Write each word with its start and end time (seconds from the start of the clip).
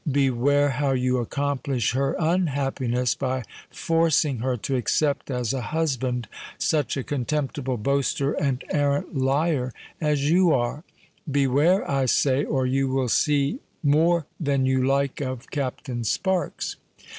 Beware 0.11 0.69
how 0.71 0.93
you 0.93 1.19
accomplish 1.19 1.91
her 1.91 2.15
unhappiness 2.17 3.13
by 3.13 3.43
forcing 3.69 4.39
her 4.39 4.57
to 4.57 4.75
accept 4.75 5.29
as 5.29 5.53
a 5.53 5.61
husband 5.61 6.27
such 6.57 6.97
a 6.97 7.03
contemptible 7.03 7.77
boaster 7.77 8.31
and 8.33 8.63
arrant 8.71 9.15
liar 9.15 9.71
as 10.01 10.27
you 10.31 10.51
are: 10.53 10.83
beware, 11.29 11.87
I 11.87 12.07
say—or 12.07 12.65
you 12.65 12.87
will 12.87 13.09
see 13.09 13.59
more 13.83 14.25
than 14.39 14.65
you 14.65 14.83
like 14.83 15.21
of 15.21 15.51
Captain 15.51 16.03
Sparks." 16.03 16.77